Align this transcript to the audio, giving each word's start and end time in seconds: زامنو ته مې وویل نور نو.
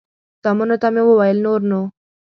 زامنو 0.43 0.75
ته 0.81 0.87
مې 0.93 1.01
وویل 1.05 1.37
نور 1.45 1.61
نو. 1.69 1.81